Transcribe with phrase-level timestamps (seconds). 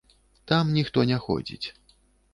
[0.51, 1.63] Там ніхто не ходзіць.